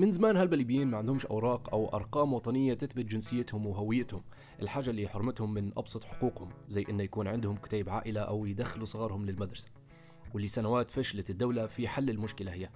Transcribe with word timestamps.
من 0.00 0.10
زمان 0.10 0.36
هالبليبيين 0.36 0.88
ما 0.88 0.98
عندهمش 0.98 1.26
أوراق 1.26 1.74
أو 1.74 1.88
أرقام 1.88 2.32
وطنية 2.32 2.74
تثبت 2.74 3.04
جنسيتهم 3.04 3.66
وهويتهم. 3.66 4.22
الحاجة 4.62 4.90
اللي 4.90 5.08
حرمتهم 5.08 5.54
من 5.54 5.72
أبسط 5.76 6.04
حقوقهم 6.04 6.48
زي 6.68 6.84
إنه 6.90 7.02
يكون 7.02 7.28
عندهم 7.28 7.56
كتيب 7.56 7.88
عائلة 7.88 8.20
أو 8.20 8.46
يدخلوا 8.46 8.86
صغارهم 8.86 9.26
للمدرسة. 9.26 9.68
واللي 10.34 10.48
سنوات 10.48 10.90
فشلت 10.90 11.30
الدولة 11.30 11.66
في 11.66 11.88
حل 11.88 12.10
المشكلة 12.10 12.52
هي. 12.52 12.70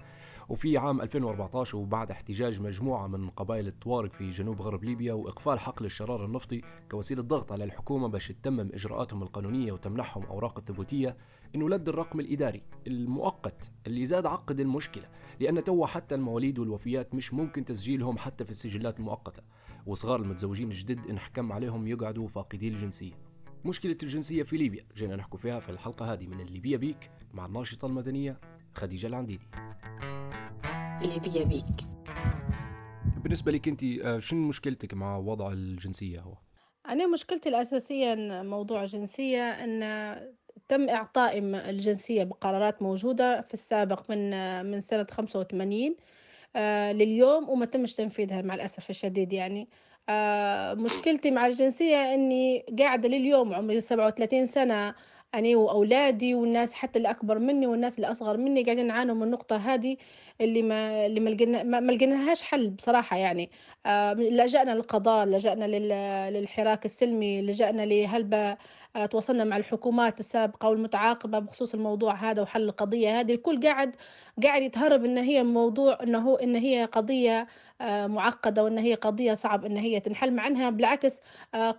وفي 0.48 0.78
عام 0.78 1.00
2014 1.00 1.78
وبعد 1.78 2.10
احتجاج 2.10 2.60
مجموعة 2.60 3.06
من 3.06 3.30
قبائل 3.30 3.66
الطوارق 3.66 4.12
في 4.12 4.30
جنوب 4.30 4.62
غرب 4.62 4.84
ليبيا 4.84 5.12
وإقفال 5.12 5.60
حقل 5.60 5.84
الشرار 5.84 6.24
النفطي 6.24 6.62
كوسيلة 6.90 7.22
ضغط 7.22 7.52
على 7.52 7.64
الحكومة 7.64 8.08
باش 8.08 8.28
تتمم 8.28 8.70
إجراءاتهم 8.74 9.22
القانونية 9.22 9.72
وتمنحهم 9.72 10.24
أوراق 10.24 10.58
الثبوتية 10.58 11.16
إنه 11.54 11.68
لد 11.68 11.88
الرقم 11.88 12.20
الإداري 12.20 12.62
المؤقت 12.86 13.70
اللي 13.86 14.04
زاد 14.06 14.26
عقد 14.26 14.60
المشكلة 14.60 15.04
لأن 15.40 15.64
توا 15.64 15.86
حتى 15.86 16.14
المواليد 16.14 16.58
والوفيات 16.58 17.14
مش 17.14 17.34
ممكن 17.34 17.64
تسجيلهم 17.64 18.18
حتى 18.18 18.44
في 18.44 18.50
السجلات 18.50 18.98
المؤقتة 18.98 19.42
وصغار 19.86 20.20
المتزوجين 20.20 20.70
الجدد 20.70 21.06
انحكم 21.06 21.52
عليهم 21.52 21.86
يقعدوا 21.86 22.28
فاقدي 22.28 22.68
الجنسية. 22.68 23.12
مشكلة 23.64 23.96
الجنسية 24.02 24.42
في 24.42 24.56
ليبيا 24.56 24.86
جينا 24.96 25.16
نحكوا 25.16 25.38
فيها 25.38 25.60
في 25.60 25.68
الحلقة 25.68 26.12
هذه 26.12 26.26
من 26.26 26.40
الليبية 26.40 26.76
بيك 26.76 27.10
مع 27.34 27.46
الناشطة 27.46 27.86
المدنية 27.86 28.40
خديجة 28.74 29.06
العنديدي. 29.06 29.46
ليبيا 31.02 31.44
بيك. 31.44 31.86
بالنسبة 33.22 33.52
لك 33.52 33.68
أنت 33.68 33.84
آه، 33.84 34.18
شنو 34.18 34.48
مشكلتك 34.48 34.94
مع 34.94 35.16
وضع 35.16 35.52
الجنسية 35.52 36.20
هو؟ 36.20 36.34
أنا 36.88 37.06
مشكلتي 37.06 37.48
الأساسية 37.48 38.14
موضوع 38.42 38.82
الجنسية 38.82 39.42
أن 39.42 39.80
تم 40.68 40.88
إعطاء 40.88 41.38
الجنسية 41.38 42.24
بقرارات 42.24 42.82
موجودة 42.82 43.40
في 43.40 43.54
السابق 43.54 44.10
من 44.10 44.30
من 44.70 44.80
سنة 44.80 45.06
85 45.10 45.96
آه، 46.56 46.92
لليوم 46.92 47.48
وما 47.48 47.66
تمش 47.66 47.94
تنفيذها 47.94 48.42
مع 48.42 48.54
الأسف 48.54 48.90
الشديد 48.90 49.32
يعني. 49.32 49.68
آه، 50.08 50.74
مشكلتي 50.74 51.30
مع 51.30 51.46
الجنسية 51.46 52.14
إني 52.14 52.64
قاعدة 52.78 53.08
لليوم 53.08 53.54
عمري 53.54 53.80
37 53.80 54.46
سنة 54.46 54.94
أنا 55.34 55.56
وأولادي 55.56 56.34
والناس 56.34 56.74
حتى 56.74 56.98
اللي 56.98 57.10
أكبر 57.10 57.38
مني 57.38 57.66
والناس 57.66 57.96
اللي 57.96 58.10
أصغر 58.10 58.36
مني 58.36 58.62
قاعدين 58.64 58.86
نعانوا 58.86 59.14
من 59.14 59.22
النقطة 59.22 59.56
هذه 59.56 59.96
اللي 60.40 60.62
ما 60.62 61.06
اللي 61.06 61.20
ما 61.20 61.30
لقينا 61.30 61.62
ما 61.62 61.92
لقيناهاش 61.92 62.42
حل 62.42 62.70
بصراحة 62.70 63.16
يعني. 63.16 63.50
آه 63.86 64.12
لجأنا 64.14 64.70
للقضاء 64.74 65.26
لجأنا 65.26 65.64
للحراك 66.30 66.84
السلمي 66.84 67.42
لجأنا 67.42 67.82
لهلبة 67.86 68.56
آه 68.96 69.06
تواصلنا 69.06 69.44
مع 69.44 69.56
الحكومات 69.56 70.20
السابقة 70.20 70.68
والمتعاقبة 70.68 71.38
بخصوص 71.38 71.74
الموضوع 71.74 72.14
هذا 72.14 72.42
وحل 72.42 72.62
القضية 72.62 73.20
هذه. 73.20 73.32
الكل 73.34 73.60
قاعد 73.66 73.96
قاعد 74.42 74.62
يتهرب 74.62 75.04
إن 75.04 75.18
هي 75.18 75.42
موضوع 75.44 75.98
إنه 76.02 76.38
إن 76.42 76.56
هي 76.56 76.84
قضية 76.84 77.46
آه 77.80 78.06
معقدة 78.06 78.64
وإن 78.64 78.78
هي 78.78 78.94
قضية 78.94 79.34
صعب 79.34 79.64
إن 79.64 79.76
هي 79.76 80.00
تنحل 80.00 80.32
مع 80.32 80.46
إنها 80.46 80.70
بالعكس 80.70 81.20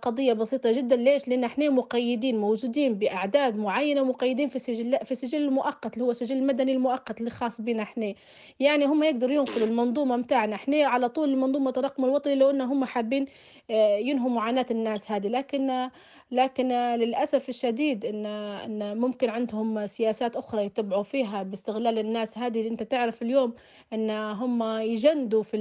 قضية 0.02 0.32
بسيطة 0.32 0.72
جدا. 0.72 0.96
ليش؟ 0.96 1.28
لأن 1.28 1.44
إحنا 1.44 1.70
مقيدين 1.70 2.38
موجودين 2.40 2.94
بأعداد 2.98 3.16
أعداد 3.36 3.56
معينة 3.56 4.04
مقيدين 4.04 4.48
في 4.48 4.58
سجل 4.58 4.98
في 5.04 5.14
سجل 5.14 5.38
المؤقت 5.42 5.94
اللي 5.94 6.04
هو 6.04 6.12
سجل 6.12 6.36
المدني 6.36 6.72
المؤقت 6.72 7.20
اللي 7.20 7.30
خاص 7.30 7.60
بنا 7.60 7.82
إحنا. 7.82 8.14
يعني 8.60 8.84
هم 8.84 9.02
يقدروا 9.02 9.32
ينقلوا 9.34 9.66
المنظومة 9.66 10.16
متاعنا. 10.16 10.54
إحنا 10.56 10.86
على 10.86 11.08
طول 11.08 11.28
المنظومة 11.28 11.74
الرقم 11.76 12.04
الوطني 12.04 12.34
لو 12.34 12.50
ان 12.50 12.60
هم 12.60 12.84
حابين 12.84 13.26
آه، 13.70 13.96
ينهوا 13.96 14.30
معاناة 14.30 14.66
الناس 14.70 15.10
هذه. 15.12 15.28
لكن 15.28 15.90
لكن 16.30 16.68
للأسف 16.72 17.48
الشديد 17.48 18.04
ان 18.04 18.26
إن 18.26 18.98
ممكن 18.98 19.30
عندهم 19.30 19.86
سياسات 19.86 20.36
أخرى 20.36 20.64
يتبعوا 20.64 21.02
فيها 21.02 21.42
باستغلال 21.42 21.98
الناس 21.98 22.38
هذه 22.38 22.58
اللي 22.58 22.70
أنت 22.70 22.82
تعرف 22.82 23.22
اليوم 23.22 23.54
إن 23.92 24.10
هم 24.10 24.62
يجندوا 24.62 25.42
في 25.42 25.56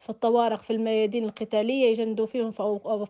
في 0.00 0.10
الطوارق 0.10 0.62
في 0.62 0.72
الميادين 0.72 1.24
القتالية 1.24 1.90
يجندوا 1.90 2.26
فيهم 2.26 2.50
في 2.50 2.62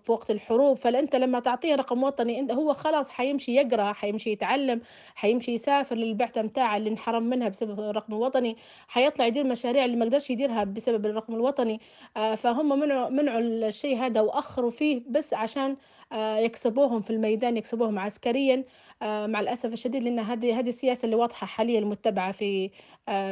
وقت 0.08 0.30
الحروب. 0.30 0.76
فأنت 0.76 1.16
لما 1.16 1.40
تعطيه 1.40 1.74
رقم 1.74 2.02
وطني 2.02 2.52
هو 2.52 2.72
خلاص 2.74 3.10
حيمشي 3.10 3.54
يقرأ 3.54 3.92
حيمشي 3.92 4.30
يتعلم 4.30 4.80
حيمشي 5.14 5.52
يسافر 5.52 5.96
للبعثة 5.96 6.42
متاعه 6.42 6.76
اللي 6.76 6.90
انحرم 6.90 7.22
منها 7.22 7.48
بسبب 7.48 7.80
الرقم 7.80 8.14
الوطني. 8.14 8.56
حيطلع 8.88 9.26
يدير 9.26 9.44
مشاريع 9.46 9.84
اللي 9.84 9.96
ما 9.96 10.04
قدرش 10.04 10.30
يديرها 10.30 10.64
بسبب 10.64 11.06
الرقم 11.06 11.34
الوطني. 11.34 11.80
آه، 12.16 12.34
فهم 12.34 12.78
منعوا 12.78 13.08
منعوا 13.10 13.40
الشيء 13.40 13.96
هذا 13.98 14.20
وأخروا 14.20 14.70
فيه 14.70 15.02
بس 15.10 15.34
عشان 15.34 15.76
يكسبوهم 16.14 17.02
في 17.02 17.10
الميدان 17.10 17.56
يكسبوهم 17.56 17.98
عسكريا. 17.98 18.64
آه، 19.02 19.26
مع 19.26 19.40
الأسف 19.40 19.72
الشديد 19.72 20.02
لأن 20.02 20.18
هذه 20.18 20.58
هذه 20.58 20.68
السياسة 20.68 21.06
اللي 21.06 21.16
واضحة 21.16 21.46
حاليا 21.46 21.78
المتبعه 21.78 22.32
في 22.32 22.70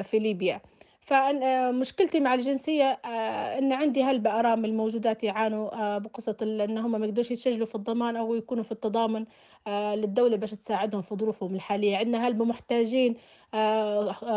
في 0.03 0.19
ليبيا. 0.19 0.61
فمشكلتي 1.03 2.21
مع 2.21 2.35
الجنسية 2.35 2.85
آه، 2.85 3.59
أن 3.59 3.73
عندي 3.73 4.03
هلبة 4.03 4.39
أرامل 4.39 4.75
موجودات 4.75 5.25
يعانوا 5.25 5.75
آه، 5.75 5.99
بقصة 5.99 6.37
أن 6.43 6.79
هم 6.79 7.01
ما 7.01 7.07
يقدروش 7.07 7.31
يسجلوا 7.31 7.67
في 7.67 7.75
الضمان 7.75 8.17
أو 8.17 8.35
يكونوا 8.35 8.63
في 8.65 8.73
التضامن 8.73 9.25
آه، 9.67 9.95
للدولة 9.95 10.37
باش 10.37 10.51
تساعدهم 10.51 11.03
في 11.03 11.15
ظروفهم 11.15 11.55
الحالية. 11.55 11.97
عندنا 11.97 12.27
هلبة 12.29 12.45
محتاجين 12.45 13.15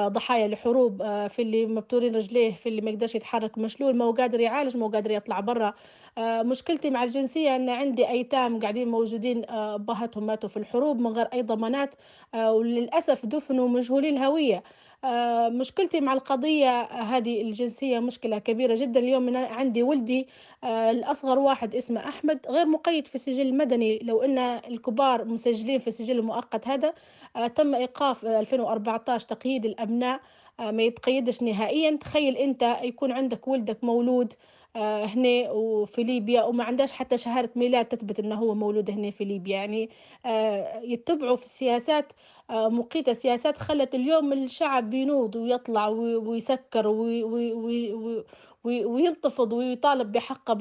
ضحايا 0.08 0.48
لحروب 0.48 0.98
في 1.28 1.42
اللي 1.42 1.66
مبتورين 1.66 2.16
رجليه 2.16 2.52
في 2.52 2.70
اللي 2.70 2.82
ما 2.82 2.92
يقدرش 2.92 3.16
يتحرك 3.16 3.58
مشلول 3.58 3.96
ما 3.96 4.06
هو 4.06 4.12
قادر 4.12 4.40
يعالج 4.40 4.78
ما 4.78 4.86
هو 4.86 4.90
قادر 4.90 5.12
يطلع 5.12 5.40
برا. 5.40 5.74
مشكلتي 6.20 6.90
مع 6.90 7.04
الجنسية 7.04 7.56
أن 7.56 7.70
عندي 7.70 8.10
أيتام 8.10 8.60
قاعدين 8.60 8.88
موجودين 8.88 9.50
أبهاتهم 9.50 10.26
ماتوا 10.26 10.50
في 10.50 10.58
الحروب 10.58 11.00
من 11.02 11.08
غير 11.12 11.26
أي 11.34 11.42
ضمانات 11.42 11.96
وللأسف 12.36 13.26
دفنوا 13.26 13.68
مجهولين 13.68 14.18
الهوية 14.18 14.64
مشكلتي 15.50 16.02
مع 16.02 16.14
القضية 16.14 16.82
هذه 16.82 17.42
الجنسية 17.42 18.00
مشكلة 18.00 18.38
كبيرة 18.38 18.76
جدا. 18.76 19.00
اليوم 19.00 19.38
عندي 19.38 19.84
ولدي 19.84 20.28
آه، 20.64 20.92
الأصغر 20.92 21.40
واحد 21.40 21.76
اسمه 21.76 22.08
أحمد 22.08 22.40
غير 22.50 22.66
مقيد 22.66 23.08
في 23.08 23.16
السجل 23.16 23.48
المدني 23.48 24.00
لو 24.00 24.22
أن 24.22 24.38
الكبار 24.38 25.26
مسجلين 25.26 25.80
في 25.80 25.88
السجل 25.88 26.20
المؤقت 26.20 26.68
هذا 26.68 26.94
آه، 27.36 27.48
تم 27.48 27.76
إيقاف 27.76 28.26
2014 28.26 29.28
تقييد 29.28 29.66
الأبناء. 29.66 30.22
آه، 30.60 30.72
ما 30.72 30.84
يتقيدش 30.84 31.44
نهائيا. 31.44 31.98
تخيل 31.98 32.38
أنت 32.38 32.78
يكون 32.84 33.12
عندك 33.12 33.48
ولدك 33.48 33.84
مولود 33.84 34.34
آه، 34.34 34.65
هنا 34.82 35.52
وفي 35.52 36.04
ليبيا 36.04 36.44
وما 36.44 36.64
عندهاش 36.64 36.92
حتى 36.92 37.18
شهادة 37.18 37.52
ميلاد 37.56 37.86
تثبت 37.86 38.20
إنه 38.20 38.36
هو 38.36 38.56
مولود 38.56 38.92
هنا 38.92 39.12
في 39.12 39.26
ليبيا. 39.26 39.56
يعني 39.56 39.90
آه، 40.26 40.80
يتبعوا 40.84 41.36
في 41.36 41.46
السياسات 41.46 42.14
آه، 42.50 42.70
مقيتة 42.70 43.14
سياسات 43.14 43.58
خلت 43.58 43.96
اليوم 43.96 44.34
الشعب 44.34 44.94
ينوض 44.94 45.36
ويطلع 45.36 45.88
ويسكر 45.88 46.88
وينتفض 48.66 49.54
ويطالب 49.54 50.12
بحقه 50.12 50.54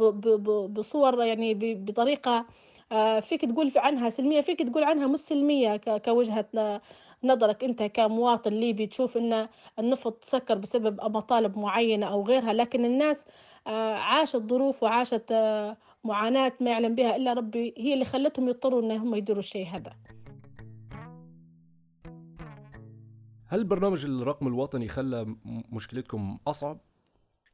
بصور 0.66 1.22
يعني 1.24 1.54
بطريقة 1.74 2.46
فيك 3.20 3.44
تقول 3.44 3.72
عنها 3.76 4.10
سلمية 4.10 4.40
فيك 4.40 4.62
تقول 4.62 4.84
عنها 4.84 5.06
مش 5.06 5.18
سلمية 5.18 5.76
كوجهة 5.76 6.80
نظرك 7.24 7.64
أنت 7.64 7.82
كمواطن 7.82 8.52
ليبي 8.52 8.86
تشوف 8.86 9.16
أن 9.16 9.48
النفط 9.78 10.24
سكر 10.24 10.58
بسبب 10.58 11.00
مطالب 11.16 11.58
معينة 11.58 12.06
أو 12.06 12.22
غيرها 12.22 12.52
لكن 12.52 12.84
الناس 12.84 13.26
آه، 13.66 13.94
عاشت 13.94 14.36
ظروف 14.36 14.82
وعاشت 14.82 15.32
آه، 15.32 15.76
معاناة 16.04 16.52
ما 16.60 16.70
يعلم 16.70 16.94
بها 16.94 17.16
إلا 17.16 17.32
ربي 17.32 17.74
هي 17.78 17.94
اللي 17.94 18.04
خلتهم 18.04 18.48
يضطروا 18.48 18.82
أنهم 18.82 19.14
يديروا 19.14 19.38
الشيء 19.38 19.66
هذا 19.66 19.92
هل 23.46 23.64
برنامج 23.64 24.04
الرقم 24.04 24.46
الوطني 24.46 24.88
خلى 24.88 25.36
مشكلتكم 25.72 26.38
أصعب؟ 26.46 26.78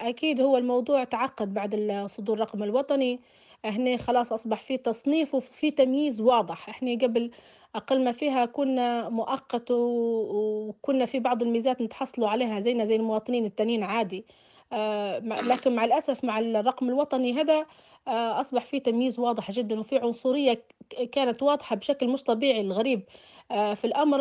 أكيد 0.01 0.41
هو 0.41 0.57
الموضوع 0.57 1.05
تعقد 1.05 1.55
بعد 1.55 2.05
صدور 2.07 2.37
الرقم 2.37 2.62
الوطني 2.62 3.21
هنا 3.65 3.97
خلاص 3.97 4.32
أصبح 4.32 4.62
في 4.62 4.76
تصنيف 4.76 5.34
وفي 5.34 5.71
تمييز 5.71 6.21
واضح. 6.21 6.69
إحنا 6.69 6.94
قبل 7.03 7.31
أقل 7.75 8.04
ما 8.04 8.12
فيها 8.12 8.44
كنا 8.47 9.09
مؤقت 9.09 9.71
وكنا 9.71 11.06
في 11.06 11.21
بعض 11.21 11.43
الميزات 11.43 11.81
نتحصلوا 11.81 12.28
عليها 12.28 12.60
زينا 12.60 12.84
زي 12.84 12.97
المواطنين 12.97 13.44
التانيين 13.47 13.82
عادي. 13.82 14.25
آه، 14.72 15.18
لكن 15.18 15.74
مع 15.74 15.84
الأسف 15.84 16.24
مع 16.24 16.39
الرقم 16.39 16.89
الوطني 16.89 17.33
هذا 17.33 17.66
آه، 18.09 18.41
أصبح 18.41 18.65
في 18.65 18.80
تمييز 18.80 19.18
واضح 19.18 19.51
جدا 19.51 19.80
وفي 19.80 19.98
عنصرية 19.98 20.62
كانت 21.12 21.42
واضحة 21.42 21.77
بشكل 21.77 22.09
مش 22.09 22.22
طبيعي 22.22 22.60
الغريب 22.60 23.03
آه، 23.51 23.74
في 23.74 23.84
الأمر 23.86 24.21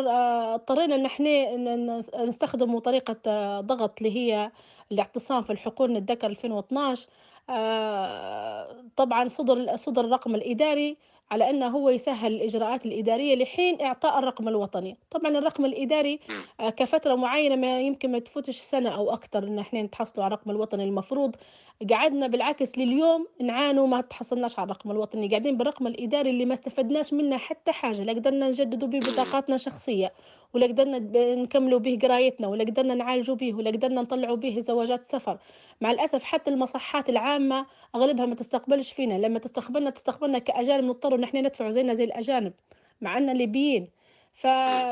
اضطرينا 0.54 0.94
أن 0.94 1.06
إحنا 1.06 1.56
نستخدم 2.24 2.78
طريقة 2.78 3.60
ضغط 3.60 3.98
اللي 3.98 4.16
هي 4.16 4.52
الاعتصام 4.92 5.42
في 5.42 5.52
الحقول 5.52 5.92
نتذكر 5.92 6.26
2012 6.26 7.08
طبعا 8.96 9.28
صدر 9.28 9.76
صدر 9.76 10.04
الرقم 10.04 10.34
الإداري 10.34 10.96
على 11.30 11.50
أنه 11.50 11.68
هو 11.68 11.90
يسهل 11.90 12.32
الإجراءات 12.34 12.86
الإدارية 12.86 13.34
لحين 13.34 13.80
إعطاء 13.82 14.18
الرقم 14.18 14.48
الوطني. 14.48 14.96
طبعا 15.10 15.38
الرقم 15.38 15.64
الإداري 15.64 16.20
آه، 16.60 16.70
كفترة 16.70 17.14
معينة 17.14 17.56
ما 17.56 17.80
يمكن 17.80 18.12
ما 18.12 18.18
تفوتش 18.18 18.56
سنة 18.56 18.88
أو 18.90 19.12
أكثر 19.12 19.44
إن 19.44 19.58
إحنا 19.58 19.82
نتحصلوا 19.82 20.24
على 20.24 20.34
الرقم 20.34 20.50
الوطني 20.50 20.84
المفروض. 20.84 21.36
قعدنا 21.90 22.26
بالعكس 22.26 22.78
لليوم 22.78 23.26
نعانوا 23.40 23.86
ما 23.86 24.00
تحصلناش 24.00 24.58
على 24.58 24.66
الرقم 24.66 24.90
الوطني. 24.90 25.28
قاعدين 25.28 25.56
بالرقم 25.56 25.86
الإداري 25.86 26.30
اللي 26.30 26.44
ما 26.44 26.54
استفدناش 26.54 27.12
منه 27.12 27.36
حتى 27.36 27.72
حاجة 27.72 28.02
لا 28.04 28.12
قدرنا 28.12 28.48
نجددوا 28.48 28.88
به 28.88 29.00
بطاقاتنا 29.00 29.56
شخصية 29.56 30.12
ولا 30.54 30.66
قدرنا 30.66 30.98
نكملوا 31.34 31.78
به 31.78 31.98
قرايتنا 32.02 32.48
ولا 32.48 32.64
قدرنا 32.64 32.94
نعالجوا 32.94 33.36
به 33.36 33.54
ولا 33.54 33.70
قدرنا 33.70 34.02
نطلعوا 34.02 34.36
به 34.36 34.60
زواجات 34.60 35.04
سفر. 35.04 35.38
مع 35.80 35.90
الأسف 35.90 36.22
حتى 36.22 36.50
المصحات 36.50 37.08
العامة 37.08 37.66
أغلبها 37.94 38.26
ما 38.26 38.34
تستقبلش 38.34 38.92
فينا. 38.92 39.18
لما 39.18 39.38
تستقبلنا 39.38 39.90
تستقبلنا 39.90 40.38
كأجانب 40.38 40.84
نضطروا 40.84 41.18
نحن 41.18 41.36
ندفعوا 41.36 41.70
زينا 41.70 41.94
زي 41.94 42.04
الأجانب 42.04 42.52
مع 43.00 43.18
أننا 43.18 43.32
ليبيين. 43.32 43.88
ف... 44.34 44.46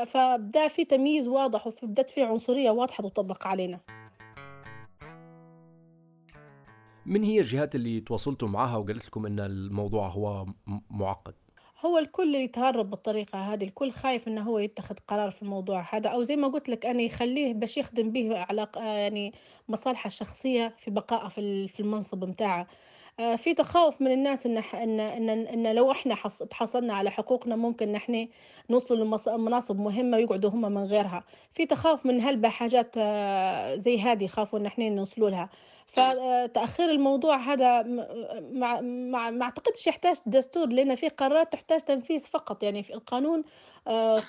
فبدأ 0.07 0.67
في 0.67 0.85
تمييز 0.85 1.27
واضح 1.27 1.67
وبدات 1.67 2.09
في 2.09 2.23
عنصرية 2.23 2.71
واضحة 2.71 3.03
تطبق 3.03 3.47
علينا. 3.47 3.79
من 7.05 7.23
هي 7.23 7.39
الجهات 7.39 7.75
اللي 7.75 7.99
تواصلتوا 7.99 8.47
معها 8.47 8.77
وقالت 8.77 9.07
لكم 9.07 9.25
إن 9.25 9.39
الموضوع 9.39 10.07
هو 10.07 10.45
معقد؟ 10.89 11.33
هو 11.85 11.97
الكل 11.97 12.35
يتهرب 12.35 12.89
بالطريقة 12.89 13.39
هذه 13.53 13.63
الكل 13.63 13.91
خايف 13.91 14.27
إنه 14.27 14.41
هو 14.41 14.59
يتخذ 14.59 14.95
قرار 15.07 15.31
في 15.31 15.41
الموضوع 15.41 15.85
هذا 15.95 16.09
أو 16.09 16.23
زي 16.23 16.35
ما 16.35 16.47
قلت 16.47 16.69
لك 16.69 16.85
أنا 16.85 17.01
يخليه 17.01 17.53
باش 17.53 17.77
يخدم 17.77 18.11
به 18.11 18.37
على 18.37 18.67
يعني 18.75 19.33
مصالحه 19.69 20.07
الشخصية 20.07 20.75
في 20.77 20.91
بقائه 20.91 21.27
في 21.67 21.79
المنصب 21.79 22.23
متاعه. 22.23 22.67
آه، 23.19 23.35
في 23.35 23.53
تخوف 23.53 24.01
من 24.01 24.11
الناس 24.11 24.45
إن 24.45 24.57
ان 24.57 24.99
ان, 24.99 25.29
إن 25.29 25.75
لو 25.75 25.91
إحنا 25.91 26.15
تحصلنا 26.49 26.93
على 26.93 27.11
حقوقنا 27.11 27.55
ممكن 27.55 27.91
نحن 27.91 28.27
نوصلوا 28.69 29.17
لمناصب 29.27 29.79
مهمة 29.79 30.17
ويقعدوا 30.17 30.49
هم 30.49 30.61
من 30.61 30.83
غيرها. 30.83 31.23
في 31.53 31.65
تخوف 31.65 32.05
من 32.05 32.21
هلبة 32.21 32.49
حاجات 32.49 32.95
آه، 32.97 33.75
زي 33.75 34.01
هذه 34.01 34.23
يخافوا 34.23 34.59
إن 34.59 34.65
إحنا 34.65 34.89
نوصلوا 34.89 35.29
لها. 35.29 35.49
فتأخير 35.91 36.91
الموضوع 36.91 37.37
هذا 37.37 37.83
مع 38.51 38.81
ما 39.31 39.43
أعتقدش 39.43 39.87
يحتاج 39.87 40.15
دستور 40.25 40.67
لأن 40.67 40.95
في 40.95 41.09
قرارات 41.09 41.53
تحتاج 41.53 41.79
تنفيذ 41.79 42.19
فقط. 42.19 42.63
يعني 42.63 42.83
في 42.83 42.93
القانون 42.93 43.43
آه، 43.87 44.23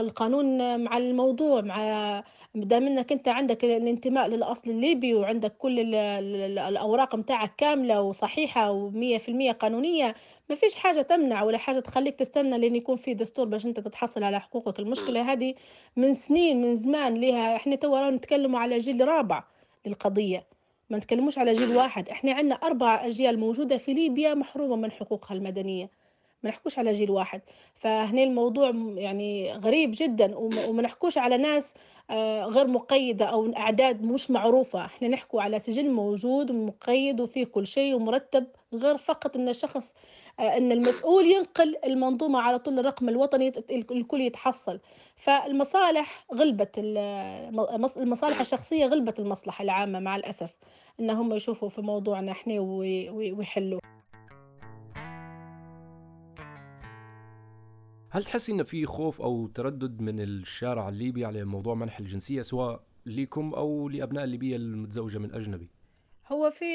القانون 0.00 0.80
مع 0.80 0.96
الموضوع 0.96 1.60
مع 1.60 2.22
دام 2.54 2.86
إنك 2.86 3.12
أنت 3.12 3.28
عندك 3.28 3.64
الانتماء 3.64 4.28
للأصل 4.28 4.70
الليبي 4.70 5.14
وعندك 5.14 5.56
كل 5.56 5.94
الأوراق 5.94 7.14
متاعك 7.14 7.52
كاملة 7.56 8.02
وصحيحة 8.02 8.70
ومية 8.70 9.18
في 9.18 9.28
المية 9.28 9.52
قانونية 9.52 10.14
ما 10.50 10.54
فيش 10.56 10.74
حاجة 10.74 11.02
تمنع 11.02 11.42
ولا 11.42 11.58
حاجة 11.58 11.80
تخليك 11.80 12.16
تستنى 12.18 12.58
لين 12.58 12.76
يكون 12.76 12.96
في 12.96 13.14
دستور 13.14 13.46
باش 13.46 13.66
أنت 13.66 13.80
تتحصل 13.80 14.22
على 14.22 14.40
حقوقك. 14.40 14.78
المشكلة 14.78 15.32
هذه 15.32 15.54
من 15.96 16.14
سنين 16.14 16.62
من 16.62 16.74
زمان 16.74 17.14
لها 17.14 17.56
إحنا 17.56 17.76
تو 17.76 18.10
نتكلموا 18.10 18.60
على 18.60 18.78
جيل 18.78 19.08
رابع 19.08 19.44
للقضية. 19.86 20.55
ما 20.90 20.98
نتكلموش 20.98 21.38
على 21.38 21.52
جيل 21.52 21.70
واحد. 21.70 22.08
إحنا 22.08 22.32
عندنا 22.32 22.54
أربع 22.54 23.06
أجيال 23.06 23.38
موجودة 23.38 23.78
في 23.78 23.94
ليبيا 23.94 24.34
محرومة 24.34 24.76
من 24.76 24.92
حقوقها 24.92 25.34
المدنية. 25.34 25.90
ما 26.42 26.50
نحكوش 26.50 26.78
على 26.78 26.92
جيل 26.92 27.10
واحد. 27.10 27.40
فهنا 27.74 28.22
الموضوع 28.22 28.72
يعني 28.96 29.52
غريب 29.52 29.92
جدا 29.94 30.36
وما 30.68 30.82
نحكوش 30.82 31.18
على 31.18 31.36
ناس 31.36 31.74
آه، 32.10 32.44
غير 32.44 32.66
مقيدة 32.66 33.24
أو 33.24 33.52
أعداد 33.56 34.02
مش 34.02 34.30
معروفة. 34.30 34.84
إحنا 34.84 35.08
نحكو 35.08 35.40
على 35.40 35.58
سجل 35.58 35.90
موجود 35.90 36.50
ومقيد 36.50 37.20
وفيه 37.20 37.44
كل 37.44 37.66
شيء 37.66 37.94
ومرتب 37.94 38.46
غير 38.74 38.96
فقط 38.96 39.36
أن 39.36 39.48
الشخص 39.48 39.94
آه، 40.40 40.56
أن 40.56 40.72
المسؤول 40.72 41.26
ينقل 41.26 41.76
المنظومة 41.84 42.40
على 42.40 42.58
طول 42.58 42.78
الرقم 42.78 43.08
الوطني 43.08 43.52
الكل 43.70 44.20
يتحصل. 44.20 44.80
فالمصالح 45.16 46.26
غلبت 46.34 46.78
المصالح 47.96 48.40
الشخصية 48.40 48.86
غلبت 48.86 49.18
المصلحة 49.18 49.62
العامة 49.64 50.00
مع 50.00 50.16
الأسف 50.16 50.54
أنهم 51.00 51.32
يشوفوا 51.32 51.68
في 51.68 51.80
موضوعنا 51.80 52.32
إحنا 52.32 52.60
ويحلوا 52.60 53.80
هل 58.16 58.24
تحسي 58.24 58.52
إن 58.52 58.62
في 58.62 58.86
خوف 58.86 59.22
أو 59.22 59.46
تردد 59.46 60.00
من 60.00 60.20
الشارع 60.20 60.88
الليبي 60.88 61.24
على 61.24 61.44
موضوع 61.44 61.74
منح 61.74 61.98
الجنسية 61.98 62.42
سواء 62.42 62.82
ليكم 63.06 63.54
أو 63.54 63.88
لأبناء 63.88 64.24
الليبية 64.24 64.56
المتزوجة 64.56 65.18
من 65.18 65.34
أجنبي؟ 65.34 65.68
هو 66.28 66.50
في 66.50 66.66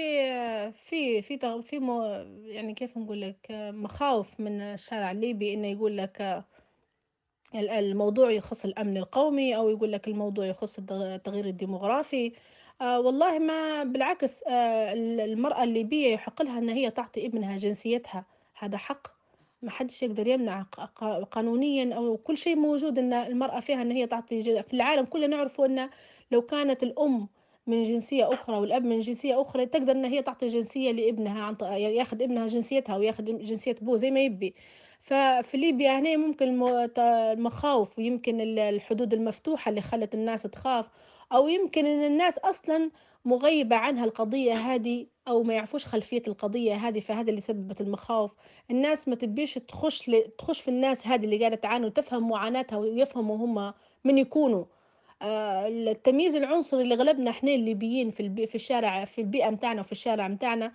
في 0.71 1.21
في 1.21 1.61
في 1.61 1.79
مو 1.79 2.03
يعني 2.43 2.73
كيف 2.73 2.97
نقول 2.97 3.21
لك 3.21 3.47
مخاوف 3.51 4.39
من 4.39 4.61
الشارع 4.61 5.11
الليبي 5.11 5.53
إنه 5.53 5.67
يقول 5.67 5.97
لك 5.97 6.45
الموضوع 7.55 8.31
يخص 8.31 8.65
الأمن 8.65 8.97
القومي 8.97 9.55
أو 9.55 9.69
يقول 9.69 9.91
لك 9.91 10.07
الموضوع 10.07 10.45
يخص 10.45 10.79
التغيير 10.91 11.45
الديموغرافي. 11.45 12.33
آه 12.81 12.99
والله 12.99 13.39
ما 13.39 13.83
بالعكس 13.83 14.43
آه 14.43 14.93
المرأة 14.93 15.63
الليبية 15.63 16.13
يحق 16.13 16.41
لها 16.41 16.59
إن 16.59 16.69
هي 16.69 16.91
تعطي 16.91 17.25
ابنها 17.25 17.57
جنسيتها. 17.57 18.25
هذا 18.59 18.77
حق. 18.77 19.20
ما 19.61 19.71
حدش 19.71 20.03
يقدر 20.03 20.27
يمنع 20.27 20.61
قانونيا 21.31 21.95
أو 21.95 22.17
كل 22.17 22.37
شيء 22.37 22.55
موجود 22.55 22.99
إن 22.99 23.13
المرأة 23.13 23.59
فيها 23.59 23.81
إن 23.81 23.91
هي 23.91 24.07
تعطي 24.07 24.63
في 24.63 24.73
العالم 24.73 25.05
كله 25.05 25.27
نعرفه 25.27 25.65
إن 25.65 25.89
لو 26.31 26.41
كانت 26.41 26.83
الأم 26.83 27.27
من 27.67 27.83
جنسية 27.83 28.33
أخرى 28.33 28.57
والأب 28.59 28.85
من 28.85 28.99
جنسية 28.99 29.41
أخرى 29.41 29.65
تقدر 29.65 29.91
إن 29.91 30.05
هي 30.05 30.21
تعطي 30.21 30.47
جنسية 30.47 30.91
لابنها 30.91 31.43
عن 31.43 31.55
ياخذ 31.79 32.23
ابنها 32.23 32.47
جنسيتها 32.47 32.97
وياخذ 32.97 33.23
جنسية 33.23 33.75
أبوه 33.81 33.97
زي 33.97 34.11
ما 34.11 34.19
يبي. 34.19 34.55
ففي 35.01 35.57
ليبيا 35.57 35.99
هنا 35.99 36.17
ممكن 36.17 36.63
المخاوف 36.99 37.99
ويمكن 37.99 38.41
الحدود 38.59 39.13
المفتوحة 39.13 39.69
اللي 39.69 39.81
خلت 39.81 40.13
الناس 40.15 40.43
تخاف 40.43 40.85
أو 41.33 41.47
يمكن 41.47 41.85
إن 41.85 42.03
الناس 42.03 42.37
أصلا 42.37 42.91
مغيبة 43.25 43.75
عنها 43.75 44.05
القضية 44.05 44.53
هذه 44.53 45.07
أو 45.31 45.43
ما 45.43 45.53
يعرفوش 45.53 45.85
خلفية 45.85 46.21
القضية 46.27 46.75
هذه 46.75 46.99
فهذا 46.99 47.29
اللي 47.29 47.41
سببت 47.41 47.81
المخاوف. 47.81 48.31
الناس 48.71 49.07
ما 49.07 49.15
تبيش 49.15 49.53
تخش 49.53 50.09
ل... 50.09 50.23
تخش 50.37 50.61
في 50.61 50.67
الناس 50.67 51.07
هذه 51.07 51.25
اللي 51.25 51.39
قاعدة 51.39 51.55
تعاني 51.55 51.85
وتفهم 51.85 52.29
معاناتها 52.29 52.77
ويفهموا 52.77 53.37
هم 53.37 53.73
من 54.03 54.17
يكونوا. 54.17 54.65
آه 55.21 55.67
التمييز 55.67 56.35
العنصري 56.35 56.81
اللي 56.81 56.95
غلبنا 56.95 57.29
إحنا 57.31 57.51
الليبيين 57.51 58.11
في 58.11 58.19
البي... 58.19 58.47
في 58.47 58.55
الشارع 58.55 59.05
في 59.05 59.21
البيئة 59.21 59.49
متاعنا 59.49 59.81
وفي 59.81 59.91
الشارع 59.91 60.27
متاعنا 60.27 60.71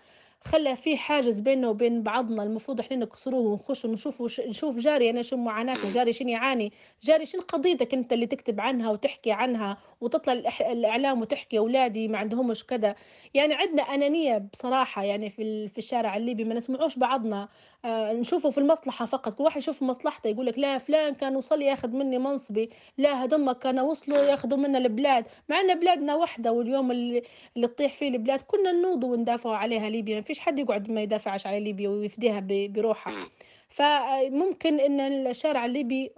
خلى 0.47 0.77
في 0.77 0.97
حاجز 0.97 1.41
بيننا 1.41 1.69
وبين 1.69 2.03
بعضنا 2.03 2.43
المفروض 2.43 2.81
إحنا 2.81 2.97
نكسروه 2.97 3.41
ونخش 3.41 3.85
ونشوف 3.85 4.21
وش... 4.21 4.41
نشوف 4.41 4.79
جاري 4.79 5.11
أنا 5.11 5.23
شو 5.23 5.37
معاناته 5.37 5.89
جاري 5.89 6.13
شنو 6.13 6.29
يعاني 6.29 6.73
جاري 7.03 7.27
شنو 7.27 7.43
قضيتك 7.43 7.95
أنت 7.95 8.13
اللي 8.13 8.27
تكتب 8.27 8.61
عنها 8.61 8.91
وتحكي 8.91 9.33
عنها 9.33 9.77
وتطلع 10.01 10.33
الإح... 10.33 10.61
الإعلام 10.61 11.21
وتحكي 11.21 11.59
أولادي 11.59 12.09
ما 12.09 12.19
عندهمش 12.19 12.65
كذا. 12.65 12.95
يعني 13.35 13.55
عندنا 13.55 13.83
أنانية 13.83 14.39
بصراحة 14.39 15.05
يعني 15.05 15.31
في 15.31 15.43
ال... 15.43 15.69
في 15.69 15.79
الشارع 15.79 16.17
الليبي 16.17 16.45
ما 16.45 16.55
نسمعوش 16.55 16.99
بعضنا. 16.99 17.49
آه 17.85 18.13
نشوفه 18.13 18.51
في 18.51 18.59
المصلحة 18.59 19.07
فقط 19.07 19.35
كل 19.35 19.45
واحد 19.45 19.57
يشوف 19.57 19.83
مصلحته 19.83 20.29
يقول 20.29 20.47
لك 20.47 20.59
لا 20.59 20.79
فلان 20.79 21.15
كان 21.15 21.37
وصل 21.37 21.63
ياخذ 21.63 21.89
مني 21.89 22.19
منصبي 22.19 22.71
لا 22.99 23.25
هذم 23.25 23.53
كانوا 23.53 23.91
وصلوا 23.91 24.19
ياخذوا 24.19 24.59
منا 24.59 24.79
البلاد. 24.79 25.27
مع 25.49 25.61
إن 25.61 25.81
بلادنا 25.81 26.15
وحدة 26.15 26.53
واليوم 26.53 26.91
اللي, 26.91 27.23
اللي 27.57 27.67
تطيح 27.69 27.93
فيه 27.93 28.09
البلاد 28.09 28.41
كنا 28.41 28.73
نوض 28.73 29.05
وندافعوا 29.05 29.57
عليها 29.57 29.89
ليبيا 29.91 30.21
فيش 30.37 30.45
حد 30.45 30.59
يقعد 30.59 30.91
ما 30.91 31.03
يدافعش 31.03 31.47
على 31.47 31.61
ليبيا 31.61 31.89
ويفديها 31.89 32.41
بروحها. 32.49 33.29
فممكن 33.69 34.81
إن 34.81 35.01
الشارع 35.01 35.67
الليبي 35.67 36.13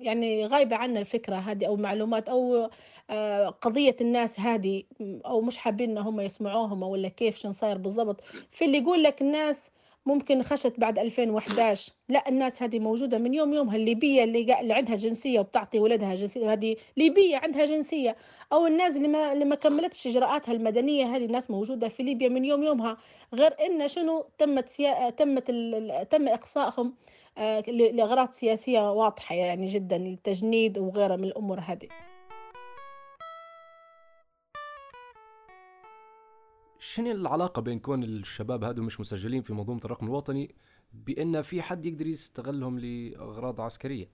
يعني 0.00 0.46
غايبة 0.46 0.76
عنا 0.76 1.00
الفكرة 1.00 1.36
هذه 1.36 1.66
أو 1.66 1.76
معلومات 1.76 2.28
أو 2.28 2.70
آه، 3.10 3.48
قضية 3.48 3.96
الناس 4.00 4.40
هذه 4.40 4.82
أو 5.00 5.40
مش 5.40 5.58
حابين 5.58 5.90
إن 5.90 5.98
هم 5.98 6.20
يسمعوهم 6.20 6.82
ولا 6.82 7.08
كيف 7.08 7.36
شن 7.38 7.52
صاير 7.52 7.78
بالضبط. 7.78 8.20
في 8.50 8.64
اللي 8.64 8.78
يقول 8.78 9.02
لك 9.02 9.22
الناس 9.22 9.70
ممكن 10.08 10.42
خشت 10.42 10.80
بعد 10.80 10.98
2011 10.98 11.92
لا 12.08 12.28
الناس 12.28 12.62
هذه 12.62 12.78
موجودة 12.78 13.18
من 13.18 13.34
يوم 13.34 13.52
يومها 13.52 13.76
الليبية 13.76 14.24
اللي, 14.24 14.60
اللي 14.60 14.74
عندها 14.74 14.96
جنسية 14.96 15.40
وبتعطي 15.40 15.78
ولدها 15.78 16.14
جنسية 16.14 16.52
هذه 16.52 16.76
ليبية 16.96 17.36
عندها 17.36 17.64
جنسية. 17.64 18.16
أو 18.52 18.66
الناس 18.66 18.96
اللي 18.96 19.08
ما, 19.08 19.32
اللي 19.32 19.44
ما 19.44 19.54
كملتش 19.54 20.06
إجراءاتها 20.06 20.52
المدنية 20.52 21.16
هذه 21.16 21.24
الناس 21.24 21.50
موجودة 21.50 21.88
في 21.88 22.02
ليبيا 22.02 22.28
من 22.28 22.44
يوم 22.44 22.62
يومها. 22.62 22.96
غير 23.34 23.54
إن 23.66 23.88
شنو 23.88 24.26
تمت 24.38 24.68
سيا... 24.68 25.10
تمت 25.10 25.44
ال... 25.50 26.08
تم 26.08 26.28
إقصائهم 26.28 26.94
آه، 27.38 27.60
لأغراض 27.60 28.30
سياسية 28.30 28.92
واضحة 28.92 29.34
يعني 29.34 29.66
جدا 29.66 29.98
للتجنيد 29.98 30.78
وغيرها 30.78 31.16
من 31.16 31.24
الأمور 31.24 31.60
هذه. 31.60 32.07
شنو 36.94 37.10
العلاقة 37.10 37.62
بين 37.62 37.78
كون 37.78 38.02
الشباب 38.04 38.64
هادو 38.64 38.82
مش 38.82 39.00
مسجلين 39.00 39.42
في 39.42 39.52
منظومة 39.52 39.80
الرقم 39.84 40.06
الوطني 40.06 40.54
بأن 40.92 41.42
في 41.42 41.62
حد 41.62 41.86
يقدر 41.86 42.06
يستغلهم 42.06 42.78
لأغراض 42.78 43.60
عسكرية؟ 43.60 44.10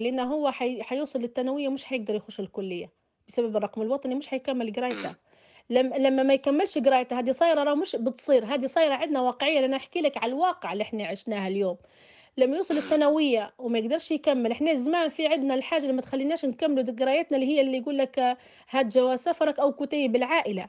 لأنه 0.00 0.22
هو 0.22 0.50
حي... 0.50 0.82
حيوصل 0.82 1.20
للثانوية 1.20 1.68
مش 1.68 1.84
حيقدر 1.84 2.14
يخش 2.14 2.40
الكلية 2.40 2.92
بسبب 3.28 3.56
الرقم 3.56 3.82
الوطني 3.82 4.14
مش 4.14 4.28
حيكمل 4.28 4.72
قرايته. 4.72 5.14
لما 5.70 5.96
لما 5.96 6.22
ما 6.22 6.34
يكملش 6.34 6.78
قرايته 6.78 7.18
هذه 7.18 7.30
صايرة 7.30 7.64
راه 7.64 7.74
مش 7.74 7.96
بتصير 7.96 8.44
هذه 8.44 8.66
صايرة 8.66 8.94
عندنا 8.94 9.20
واقعية. 9.20 9.60
لأن 9.60 9.74
أحكي 9.74 10.00
لك 10.00 10.16
على 10.16 10.32
الواقع 10.32 10.72
اللي 10.72 10.82
إحنا 10.82 11.06
عشناها 11.06 11.48
اليوم. 11.48 11.76
لما 12.36 12.56
يوصل 12.56 12.78
الثانوية 12.78 13.54
وما 13.58 13.78
يقدرش 13.78 14.10
يكمل 14.10 14.50
إحنا 14.52 14.74
زمان 14.74 15.08
في 15.08 15.26
عندنا 15.26 15.54
الحاجة 15.54 15.82
اللي 15.82 15.92
ما 15.92 16.00
تخليناش 16.02 16.44
نكملوا 16.44 16.94
قرايتنا 16.98 17.38
اللي 17.38 17.48
هي 17.48 17.60
اللي 17.60 17.78
يقول 17.78 17.98
لك 17.98 18.36
هات 18.70 18.86
جواز 18.86 19.18
سفرك 19.18 19.58
أو 19.58 19.72
كتيب 19.72 20.16
العائلة. 20.16 20.68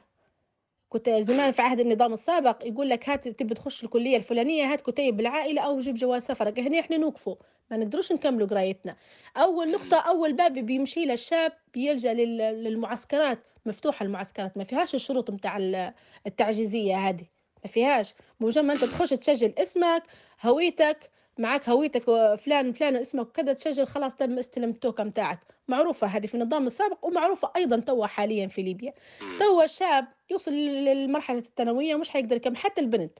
كنت 0.88 1.10
زمان 1.10 1.50
في 1.50 1.62
عهد 1.62 1.80
النظام 1.80 2.12
السابق 2.12 2.66
يقول 2.66 2.88
لك 2.88 3.08
هات 3.08 3.28
تبي 3.28 3.54
تخش 3.54 3.84
الكلية 3.84 4.16
الفلانية 4.16 4.72
هات 4.72 4.80
كتيب 4.80 5.16
بالعائلة 5.16 5.62
أو 5.62 5.78
جيب 5.78 5.94
جواز 5.94 6.22
سفرك. 6.22 6.58
هنا 6.58 6.80
إحنا 6.80 6.96
نوقفوا 6.96 7.36
ما 7.70 7.76
نقدروش 7.76 8.12
نكملوا 8.12 8.46
قرايتنا. 8.46 8.96
أول 9.36 9.70
نقطة 9.70 9.96
أول 9.96 10.32
باب 10.32 10.52
بيمشي 10.52 11.04
له 11.04 11.12
الشاب 11.12 11.52
لل- 11.76 12.64
للمعسكرات. 12.64 13.38
مفتوحة 13.66 14.04
المعسكرات 14.06 14.56
ما 14.56 14.64
فيهاش 14.64 14.94
الشروط 14.94 15.30
متاع 15.30 15.56
ال- 15.56 15.92
التعجيزية 16.26 17.08
هذه 17.08 17.24
ما 17.64 17.70
فيهاش. 17.70 18.14
بمجرد 18.40 18.64
ما 18.64 18.72
أنت 18.72 18.84
تخش 18.84 19.10
تسجل 19.10 19.52
اسمك 19.58 20.02
هويتك 20.42 21.10
معك 21.38 21.68
هويتك 21.68 22.04
فلان 22.36 22.72
فلان 22.72 22.96
اسمك 22.96 23.32
كذا 23.32 23.52
تسجل 23.52 23.86
خلاص 23.86 24.16
تم 24.16 24.38
استلم 24.38 24.70
التوكة 24.70 25.04
متاعك. 25.04 25.38
معروفة 25.68 26.06
هذه 26.06 26.26
في 26.26 26.34
النظام 26.34 26.66
السابق 26.66 27.04
ومعروفة 27.04 27.50
أيضا 27.56 27.76
توا 27.80 28.06
حاليا 28.06 28.46
في 28.46 28.62
ليبيا. 28.62 28.92
توا 29.38 29.64
الشاب 29.64 30.06
يوصل 30.30 30.52
للمرحلة 30.52 31.38
الثانوية 31.38 31.94
مش 31.94 32.10
حيقدر 32.10 32.36
يكمل 32.36 32.56
حتى 32.56 32.80
البنت. 32.80 33.18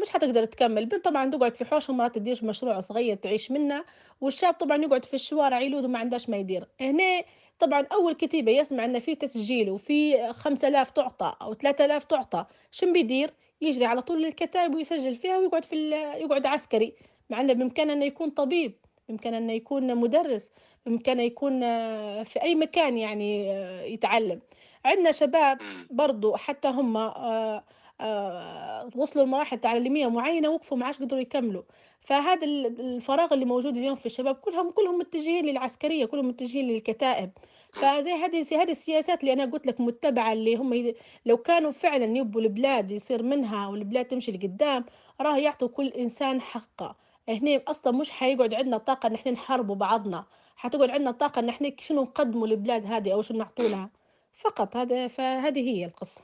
مش 0.00 0.10
حتقدر 0.10 0.44
تكمل. 0.44 0.78
البنت 0.78 1.04
طبعا 1.04 1.30
تقعد 1.30 1.54
في 1.54 1.64
حوش 1.64 1.90
مرات 1.90 2.14
تدير 2.14 2.40
مشروع 2.42 2.80
صغير 2.80 3.16
تعيش 3.16 3.50
منه. 3.50 3.84
والشاب 4.20 4.54
طبعا 4.54 4.76
يقعد 4.76 5.04
في 5.04 5.14
الشوارع 5.14 5.60
يلود 5.60 5.84
وما 5.84 5.98
عندهاش 5.98 6.28
ما 6.28 6.36
يدير. 6.36 6.68
هنا 6.80 7.22
طبعا 7.58 7.86
أول 7.92 8.12
كتيبة 8.14 8.52
يسمع 8.52 8.84
أن 8.84 8.98
في 8.98 9.14
تسجيل 9.14 9.70
وفي 9.70 10.32
خمسة 10.32 10.68
آلاف 10.68 10.90
تعطى 10.90 11.34
أو 11.42 11.54
ثلاثة 11.54 11.84
آلاف 11.84 12.04
تعطى. 12.04 12.46
شن 12.70 12.92
بيدير؟ 12.92 13.30
يجري 13.60 13.86
على 13.86 14.02
طول 14.02 14.22
للكتائب 14.22 14.74
ويسجل 14.74 15.14
فيها 15.14 15.38
ويقعد 15.38 15.64
في 15.64 15.90
يقعد 16.20 16.46
عسكري. 16.46 16.94
مع 17.30 17.40
أنه 17.40 17.52
بإمكانه 17.52 17.92
أنه 17.92 18.04
يكون 18.04 18.30
طبيب 18.30 18.72
بإمكانه 19.08 19.38
أنه 19.38 19.52
يكون 19.52 19.94
مدرس 19.96 20.50
بإمكانه 20.86 21.22
يكون 21.22 21.62
آه، 21.62 22.22
في 22.22 22.42
أي 22.42 22.54
مكان 22.54 22.98
يعني 22.98 23.50
آه، 23.52 23.82
يتعلم. 23.82 24.40
عندنا 24.84 25.12
شباب 25.12 25.58
برضو 25.90 26.36
حتى 26.36 26.68
هم 26.68 26.96
آه، 26.96 28.88
وصلوا 28.96 29.24
لمراحل 29.24 29.58
تعليمية 29.58 30.06
معينة 30.10 30.48
وقفوا 30.48 30.76
ما 30.76 30.86
عادش 30.86 30.98
قدروا 30.98 31.20
يكملوا. 31.20 31.62
فهذا 32.00 32.44
ال- 32.46 32.80
الفراغ 32.80 33.34
اللي 33.34 33.44
موجود 33.44 33.76
اليوم 33.76 33.94
في 33.94 34.06
الشباب 34.06 34.34
كلهم 34.34 34.70
كلهم 34.70 34.98
متجهين 34.98 35.46
للعسكرية 35.46 36.04
كلهم 36.06 36.28
متجهين 36.28 36.68
للكتائب. 36.68 37.30
فزي 37.72 38.12
هذه 38.12 38.62
هذه 38.62 38.70
السياسات 38.70 39.20
اللي 39.20 39.32
أنا 39.32 39.44
قلت 39.44 39.66
لك 39.66 39.80
متبعة 39.80 40.32
اللي 40.32 40.56
هم 40.56 40.94
لو 41.26 41.36
كانوا 41.36 41.70
فعلا 41.70 42.16
يبوا 42.18 42.40
البلاد 42.40 42.90
يصير 42.90 43.22
منها 43.22 43.68
والبلاد 43.68 44.04
تمشي 44.04 44.32
لقدام 44.32 44.84
راه 45.20 45.38
يعطوا 45.38 45.68
كل 45.68 45.86
إنسان 45.88 46.40
حقه. 46.40 47.05
هنا 47.28 47.62
أصلا 47.68 47.98
مش 47.98 48.10
حيقعد 48.10 48.54
عندنا 48.54 48.78
طاقة 48.78 49.06
إن 49.06 49.14
إحنا 49.14 49.32
نحاربوا 49.32 49.74
بعضنا. 49.74 50.24
حتقعد 50.56 50.90
عندنا 50.90 51.10
طاقة 51.10 51.38
إن 51.38 51.48
إحنا 51.48 51.72
شنو 51.78 52.02
نقدموا 52.02 52.46
للبلاد 52.46 52.86
هذه 52.86 53.12
أو 53.12 53.22
شنو 53.22 53.38
نعطوا 53.38 53.68
لها. 53.68 53.90
فقط 54.32 54.76
هذا 54.76 55.08
فهذه 55.08 55.60
هي 55.60 55.84
القصة. 55.84 56.20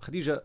خديجة 0.00 0.42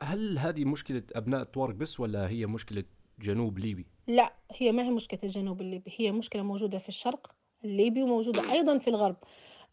هل 0.00 0.38
هذه 0.38 0.64
مشكلة 0.64 1.02
أبناء 1.14 1.42
الطوارق 1.42 1.74
بس 1.74 2.00
ولا 2.00 2.28
هي 2.28 2.46
مشكلة 2.46 2.84
جنوب 3.18 3.58
ليبي؟ 3.58 3.86
لا 4.06 4.32
هي 4.56 4.72
ما 4.72 4.82
هي 4.82 4.90
مشكلة 4.90 5.20
الجنوب 5.24 5.60
الليبي 5.60 5.92
هي 5.96 6.12
مشكلة 6.12 6.42
موجودة 6.42 6.78
في 6.78 6.88
الشرق 6.88 7.34
الليبي 7.64 8.02
وموجودة 8.02 8.52
أيضا 8.52 8.78
في 8.78 8.88
الغرب. 8.88 9.16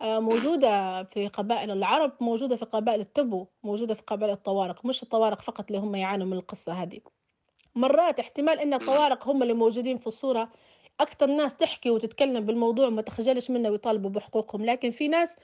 موجودة 0.02 1.04
في 1.04 1.28
قبائل 1.28 1.72
العرب 1.72 2.12
موجودة 2.22 2.56
في 2.56 2.66
قبائل 2.66 3.00
التبو 3.00 3.46
موجودة 3.64 3.94
في 3.94 4.02
قبائل 4.08 4.34
الطوارق. 4.34 4.86
مش 4.86 5.04
الطوارق 5.04 5.42
فقط 5.42 5.66
اللي 5.68 5.78
هم 5.78 5.96
يعانوا 5.96 6.28
من 6.28 6.34
القصة 6.34 6.74
هذه. 6.74 7.00
مرات 7.76 8.20
احتمال 8.20 8.60
إن 8.60 8.74
الطوارق 8.74 9.28
هم 9.28 9.44
اللي 9.44 9.54
موجودين 9.54 9.98
في 9.98 10.08
الصورة. 10.08 10.50
أكثر 11.00 11.28
ناس 11.28 11.56
تحكي 11.56 11.90
وتتكلم 11.90 12.46
بالموضوع 12.46 12.88
وما 12.88 13.02
تخجلش 13.02 13.52
منه 13.52 13.70
ويطالبوا 13.70 14.10
بحقوقهم. 14.10 14.66
لكن 14.66 14.92
في 14.92 15.08
ناس 15.08 15.36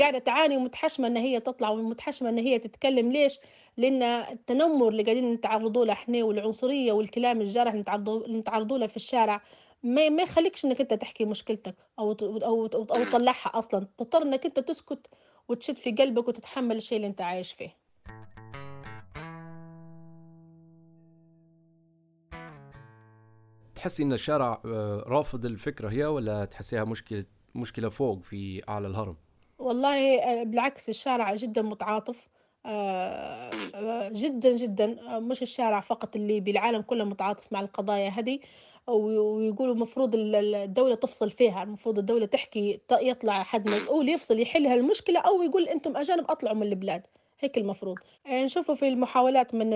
قاعدة 0.00 0.18
تعاني 0.18 0.56
ومتحشمة 0.56 1.06
إن 1.06 1.16
هي 1.16 1.40
تطلع 1.40 1.70
ومتحشمة 1.70 2.28
إن 2.28 2.38
هي 2.38 2.58
تتكلم. 2.58 3.12
ليش؟ 3.12 3.38
لأن 3.76 4.02
التنمر 4.02 4.88
اللي 4.88 5.02
قاعدين 5.02 5.32
نتعرضوا 5.32 5.84
له 5.84 5.92
إحنا 5.92 6.24
والعنصرية 6.24 6.92
والكلام 6.92 7.40
الجارح 7.40 7.72
اللي 7.72 8.38
نتعرضوا 8.38 8.78
له 8.78 8.86
في 8.86 8.96
الشارع 8.96 9.40
ما 9.84 10.08
ما 10.08 10.22
يخليكش 10.22 10.64
إنك 10.64 10.80
أنت 10.80 10.94
تحكي 10.94 11.24
مشكلتك 11.24 11.74
أو 11.98 12.12
ت- 12.12 12.22
أو 12.22 12.36
أو, 12.66 12.66
أو 12.66 12.84
تطلعها 13.10 13.58
أصلا. 13.58 13.86
تضطر 13.98 14.22
إنك 14.22 14.44
أنت 14.46 14.58
تسكت 14.60 15.06
وتشد 15.48 15.76
في 15.76 15.92
قلبك 15.92 16.28
وتتحمل 16.28 16.76
الشيء 16.76 16.96
اللي 16.96 17.06
أنت 17.08 17.20
عايش 17.20 17.52
فيه. 17.52 17.76
تحسي 23.74 24.02
إن 24.02 24.12
الشارع 24.12 24.60
آه، 24.64 25.04
رافض 25.06 25.44
الفكرة 25.46 25.88
هي 25.90 26.04
ولا 26.04 26.44
تحسيها 26.44 26.84
مشكلة 26.84 27.24
مشكلة 27.54 27.88
فوق 27.88 28.22
في 28.22 28.62
أعلى 28.68 28.86
الهرم؟ 28.86 29.16
والله 29.58 30.18
آه، 30.22 30.42
بالعكس 30.44 30.88
الشارع 30.88 31.34
جدا 31.34 31.62
متعاطف. 31.62 32.28
جدا 34.12 34.56
جدا. 34.56 34.96
آه، 35.16 35.18
مش 35.18 35.42
الشارع 35.42 35.80
فقط 35.80 36.16
اللي 36.16 36.40
بالعالم 36.40 36.80
كله 36.82 37.04
متعاطف 37.04 37.52
مع 37.52 37.60
القضايا 37.60 38.08
هذه. 38.08 38.38
وي- 38.88 39.18
ويقولوا 39.18 39.74
المفروض 39.74 40.14
ال- 40.14 40.34
ال- 40.36 40.54
الدولة 40.54 40.94
تفصل 40.94 41.30
فيها. 41.30 41.62
المفروض 41.62 41.98
الدولة 41.98 42.26
تحكي 42.26 42.80
يطلع 42.92 43.42
حد 43.42 43.68
مسؤول 43.68 44.08
يفصل 44.08 44.40
يحل 44.40 44.66
هالمشكلة 44.66 45.20
أو 45.20 45.42
يقول 45.42 45.68
أنتم 45.68 45.96
أجانب 45.96 46.30
أطلعوا 46.30 46.56
من 46.56 46.62
البلاد. 46.62 47.06
هيك 47.40 47.58
المفروض. 47.58 47.96
آه، 48.26 48.44
نشوفوا 48.44 48.74
في 48.74 48.88
المحاولات 48.88 49.54
من 49.54 49.70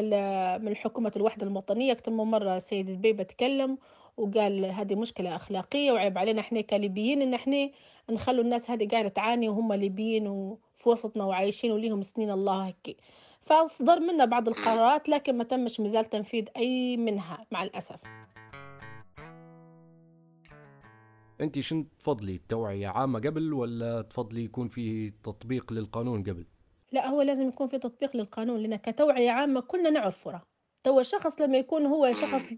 من 0.64 0.76
حكومة 0.76 1.12
الوحدة 1.16 1.46
الوطنية 1.46 1.96
من 2.08 2.14
مرة 2.24 2.58
سيد 2.58 2.88
البيبة 2.90 3.22
تكلم 3.22 3.78
وقال 4.18 4.64
هذه 4.64 4.94
مشكلة 4.94 5.36
أخلاقية 5.36 5.92
وعيب 5.92 6.18
علينا 6.18 6.40
إحنا 6.40 6.60
كليبيين 6.60 7.22
إن 7.22 7.34
إحنا 7.34 7.70
نخلوا 8.10 8.44
الناس 8.44 8.70
هذه 8.70 8.88
قاعدة 8.88 9.08
تعاني 9.08 9.48
وهم 9.48 9.72
ليبيين 9.72 10.28
وفي 10.28 10.88
وسطنا 10.88 11.24
وعايشين 11.24 11.72
وليهم 11.72 12.02
سنين 12.02 12.30
الله 12.30 12.66
هيك. 12.66 12.96
فأصدر 13.40 14.00
منا 14.00 14.24
بعض 14.24 14.48
القرارات 14.48 15.08
لكن 15.08 15.38
ما 15.38 15.44
تمش 15.44 15.80
مازال 15.80 16.04
تنفيذ 16.04 16.44
أي 16.56 16.96
منها 16.96 17.46
مع 17.50 17.62
الأسف. 17.62 18.00
أنت 21.40 21.58
شنو 21.58 21.86
تفضلي؟ 21.98 22.34
التوعية 22.34 22.88
عامة 22.88 23.18
قبل 23.18 23.52
ولا 23.52 24.02
تفضلي 24.02 24.44
يكون 24.44 24.68
في 24.68 25.10
تطبيق 25.10 25.72
للقانون 25.72 26.22
قبل؟ 26.22 26.46
لا 26.92 27.08
هو 27.08 27.22
لازم 27.22 27.48
يكون 27.48 27.68
في 27.68 27.78
تطبيق 27.78 28.16
للقانون 28.16 28.60
لأن 28.60 28.76
كتوعية 28.76 29.30
عامة 29.30 29.60
كلنا 29.60 29.90
نعرفه 29.90 30.40
تو 30.84 31.00
الشخص 31.00 31.40
لما 31.40 31.58
يكون 31.58 31.86
هو 31.86 32.12
شخص 32.12 32.52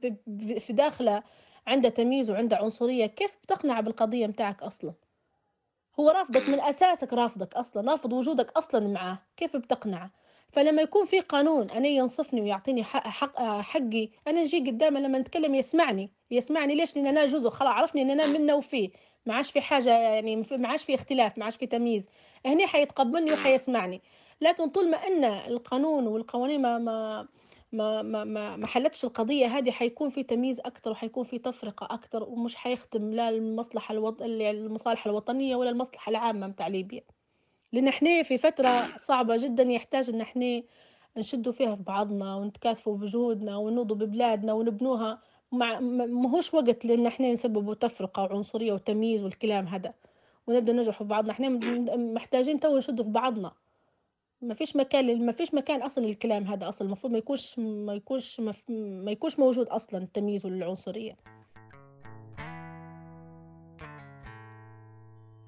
في 0.59 0.73
داخله 0.73 1.23
عنده 1.67 1.88
تمييز 1.88 2.31
وعنده 2.31 2.57
عنصرية 2.57 3.07
كيف 3.07 3.31
بتقنع 3.43 3.81
بالقضية 3.81 4.26
متاعك 4.26 4.62
أصلا؟ 4.62 4.93
هو 6.00 6.11
رافضك 6.11 6.43
من 6.43 6.61
أساسك 6.61 7.12
رافضك 7.12 7.55
أصلا 7.55 7.90
رافض 7.90 8.12
وجودك 8.12 8.50
أصلا 8.57 8.88
معاه 8.88 9.19
كيف 9.37 9.57
بتقنعه؟ 9.57 10.11
فلما 10.52 10.83
يكون 10.83 11.05
في 11.05 11.21
قانون 11.21 11.71
أنا 11.71 11.88
ينصفني 11.88 12.40
ويعطيني 12.40 12.85
حق 12.85 13.09
حق 13.09 13.61
حقي 13.61 14.09
أنا 14.26 14.40
نجي 14.40 14.71
قدامه 14.71 15.00
لما 15.00 15.19
نتكلم 15.19 15.55
يسمعني 15.55 16.11
يسمعني 16.31 16.75
ليش 16.75 16.97
لأن 16.97 17.07
أنا 17.07 17.26
جزء 17.26 17.50
خلاص 17.50 17.73
عرفني 17.73 18.02
أن 18.02 18.11
أنا 18.11 18.26
منه 18.26 18.55
وفيه 18.55 18.90
ما 19.26 19.35
عادش 19.35 19.50
في 19.50 19.61
حاجة 19.61 19.90
يعني 19.90 20.37
ما 20.50 20.69
عادش 20.69 20.85
في 20.85 20.95
اختلاف 20.95 21.38
ما 21.38 21.45
عادش 21.45 21.57
في 21.57 21.67
تمييز 21.67 22.09
هني 22.47 22.67
حيتقبلني 22.67 23.33
وحيسمعني. 23.33 24.02
لكن 24.40 24.69
طول 24.69 24.90
ما 24.90 24.97
أن 24.97 25.25
القانون 25.25 26.07
والقوانين 26.07 26.62
ما 26.62 26.79
ما 26.79 27.29
ما 27.73 28.03
ما 28.03 28.25
ما 28.25 28.57
ما 28.57 28.67
حلتش 28.67 29.05
القضية 29.05 29.47
هذه 29.47 29.71
حيكون 29.71 30.09
في 30.09 30.23
تمييز 30.23 30.61
أكثر 30.61 30.91
وحيكون 30.91 31.25
في 31.25 31.39
تفرقة 31.39 31.95
أكثر 31.95 32.23
ومش 32.23 32.57
حيخدم 32.57 33.11
لا 33.11 33.29
المصلحة 33.29 33.93
الوط... 33.93 34.23
المصالح 34.23 35.07
الوطنية 35.07 35.57
ولا 35.57 35.71
المصلحة 35.71 36.11
العامة 36.11 36.47
متاع 36.47 36.69
ليبيا. 36.69 37.03
لأن 37.73 37.89
إحنا 37.89 38.23
في 38.23 38.39
فترة 38.39 38.97
صعبة 38.97 39.37
جدا 39.37 39.62
يحتاج 39.62 40.11
إن 40.11 40.21
إحنا 40.21 40.62
نشدوا 41.17 41.53
فيها 41.53 41.77
في 41.77 41.83
بعضنا 41.83 42.37
ونتكاتفوا 42.37 42.97
بجهودنا 42.97 43.57
ونوضوا 43.57 43.97
ببلادنا 43.97 44.53
ونبنوها. 44.53 45.23
مع 45.53 45.81
ماهوش 45.81 46.55
وقت 46.55 46.85
لأن 46.85 47.07
إحنا 47.07 47.33
نسببوا 47.33 47.75
تفرقة 47.75 48.23
وعنصرية 48.23 48.73
وتمييز 48.73 49.23
والكلام 49.25 49.67
هذا. 49.67 49.95
ونبدأ 50.47 50.73
نجرح 50.73 50.99
في 50.99 51.05
بعضنا. 51.05 51.33
إحنا 51.33 51.49
محتاجين 51.97 52.61
تو 52.61 52.77
نشدوا 52.77 53.05
في 53.05 53.11
بعضنا. 53.11 53.53
ما 54.43 54.55
فيش 54.55 54.77
مكان 54.77 55.27
ما 55.27 55.33
فيش 55.33 55.55
مكان 55.55 55.83
أصلا 55.83 56.07
للكلام 56.07 56.45
هذا 56.45 56.69
أصلا. 56.69 56.87
المفروض 56.87 57.13
ما 57.13 57.19
يكونش 57.19 57.59
ما 57.59 57.95
يكونش 57.95 58.41
ما, 58.41 59.11
يكونش 59.11 59.39
موجود 59.39 59.67
أصلا 59.67 60.03
التمييز 60.03 60.47
والعنصرية. 60.47 61.17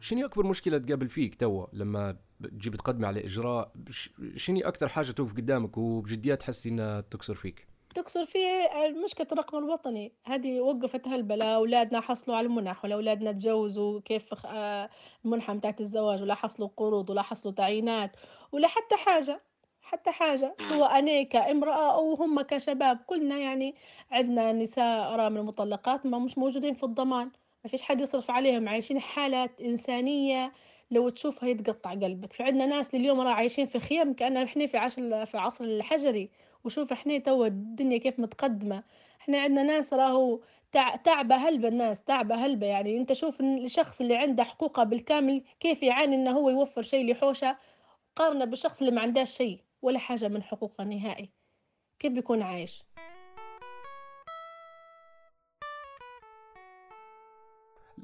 شنو 0.01 0.27
أكبر 0.27 0.47
مشكلة 0.47 0.79
تقابل 0.79 1.09
فيك 1.09 1.35
توا 1.35 1.67
لما 1.73 2.17
تجي 2.43 2.71
بتقدمي 2.71 3.07
على 3.07 3.25
إجراء؟ 3.25 3.73
ش- 3.91 4.11
شنو 4.37 4.61
أكثر 4.61 4.89
حاجة 4.89 5.11
توقف 5.11 5.33
قدامك 5.33 5.79
وبجدية 5.79 6.35
تحسي 6.35 6.69
إنها 6.69 7.01
تكسر 7.01 7.35
فيك؟ 7.35 7.67
تكسر 7.93 8.25
فيه 8.25 8.71
مشكلة 9.05 9.27
الرقم 9.33 9.59
الوطني. 9.59 10.13
هذه 10.25 10.61
وقفت 10.61 11.09
هلبلة 11.09 11.45
أولادنا 11.45 12.01
حصلوا 12.01 12.37
على 12.37 12.47
المنح 12.47 12.85
ولا 12.85 12.95
أولادنا 12.95 13.33
تجوزوا 13.33 14.01
كيف 14.01 14.47
آه، 14.47 14.91
المنحة 15.25 15.55
متاعت 15.55 15.81
الزواج 15.81 16.23
ولا 16.23 16.35
حصلوا 16.35 16.69
قروض 16.77 17.11
ولا 17.11 17.23
حصلوا 17.23 17.55
تعيينات 17.55 18.11
ولا 18.53 18.69
حتى 18.69 18.97
حاجة 18.97 19.41
حتى 19.83 20.11
حاجة 20.11 20.55
سواء 20.69 20.99
أنا 20.99 21.23
كامرأة 21.23 21.95
أو 21.95 22.15
هم 22.15 22.41
كشباب. 22.43 22.99
كلنا 23.07 23.39
يعني 23.39 23.75
عندنا 24.11 24.53
نساء 24.53 25.15
أرامل 25.15 25.43
مطلقات 25.43 26.07
ما 26.07 26.19
مش 26.19 26.39
موجودين 26.39 26.75
في 26.75 26.83
الضمان. 26.83 27.31
ما 27.65 27.71
فيش 27.71 27.83
حد 27.83 28.01
يصرف 28.01 28.31
عليهم. 28.31 28.69
عايشين 28.69 29.01
حالات 29.01 29.61
إنسانية 29.61 30.53
لو 30.91 31.09
تشوفها 31.09 31.49
يتقطع 31.49 31.91
قلبك. 31.91 32.33
في 32.33 32.43
عندنا 32.43 32.67
ناس 32.67 32.95
لليوم 32.95 33.21
راه 33.21 33.31
عايشين 33.33 33.67
في 33.67 33.79
خيام 33.81 34.13
كأننا 34.15 34.43
إحنا 34.43 34.67
في 34.67 34.79
عصر 34.79 35.27
في 35.27 35.39
عصر 35.39 35.65
الحجري. 35.65 36.31
وشوف 36.65 36.93
إحنا 36.93 37.19
توا 37.19 37.47
الدنيا 37.47 37.99
كيف 37.99 38.19
متقدمة. 38.21 38.83
إحنا 39.21 39.41
عندنا 39.41 39.63
ناس 39.63 39.95
راهو 39.95 40.41
تع... 40.73 40.97
تعبة 40.97 41.37
هلبة 41.37 41.69
الناس 41.69 42.05
تعبة 42.05 42.35
هلبة 42.35 42.67
يعني. 42.67 42.97
أنت 42.97 43.13
شوف 43.13 43.41
الشخص 43.41 44.01
اللي 44.01 44.17
عنده 44.17 44.45
حقوقه 44.45 44.85
بالكامل 44.85 45.43
كيف 45.61 45.83
يعاني 45.83 46.17
إنه 46.17 46.31
هو 46.31 46.51
يوفر 46.51 46.83
شيء 46.83 47.13
لحوشه 47.13 47.57
قارنه 48.17 48.45
بالشخص 48.45 48.81
اللي 48.81 48.93
ما 48.93 49.01
عندهش 49.01 49.37
شيء 49.37 49.61
ولا 49.83 49.99
حاجة 49.99 50.29
من 50.29 50.43
حقوقه 50.43 50.85
نهائي. 50.85 51.31
كيف 51.99 52.13
بيكون 52.13 52.43
عايش؟ 52.43 52.85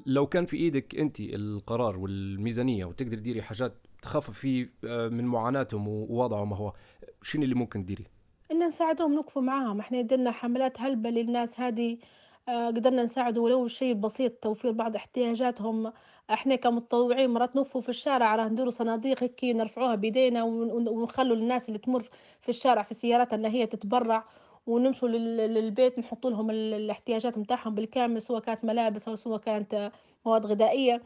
لو 0.05 0.27
كان 0.27 0.45
في 0.45 0.57
إيدك 0.57 0.95
أنت 0.95 1.19
القرار 1.19 1.97
والميزانية 1.97 2.85
وتقدر 2.85 3.17
تديري 3.17 3.41
حاجات 3.41 3.73
تخفف 4.01 4.39
فيه 4.39 4.73
آه، 4.87 5.07
من 5.07 5.25
معاناتهم 5.25 5.87
ووضعهم 5.87 6.53
هو 6.53 6.73
شنو 7.21 7.43
اللي 7.43 7.55
ممكن 7.55 7.85
تديري؟ 7.85 8.05
ان 8.61 8.65
نساعدهم 8.65 9.13
نوقفوا 9.13 9.41
معاهم. 9.41 9.79
إحنا 9.79 10.01
درنا 10.01 10.31
حملات 10.31 10.81
هلبة 10.81 11.09
للناس 11.09 11.59
هذه 11.59 11.97
آه، 12.49 12.67
قدرنا 12.67 13.03
نساعد 13.03 13.37
ولو 13.37 13.67
شيء 13.67 13.93
بسيط 13.93 14.31
توفير 14.31 14.71
بعض 14.71 14.95
احتياجاتهم. 14.95 15.93
إحنا 16.29 16.55
كمتطوعين 16.55 17.29
مرات 17.29 17.55
نوقفوا 17.55 17.81
في 17.81 17.89
الشارع 17.89 18.35
راه 18.35 18.47
نديروا 18.47 18.71
صناديق 18.71 19.23
هيك 19.23 19.39
نرفعوها 19.43 19.95
بيدينا 19.95 20.43
ونخلوا 20.43 21.35
الناس 21.35 21.69
اللي 21.69 21.79
تمر 21.79 22.03
في 22.41 22.49
الشارع 22.49 22.83
في 22.83 22.93
سياراتها 22.93 23.35
ان 23.35 23.45
هي 23.45 23.65
تتبرع 23.65 24.25
ونمشوا 24.67 25.09
للبيت 25.09 25.99
نحط 25.99 26.27
لهم 26.27 26.51
الاحتياجات 26.51 27.37
متاعهم 27.37 27.75
بالكامل 27.75 28.21
سواء 28.21 28.41
كانت 28.41 28.65
ملابس 28.65 29.07
أو 29.07 29.15
سواء 29.15 29.39
كانت 29.39 29.91
مواد 30.25 30.45
غذائية. 30.45 31.01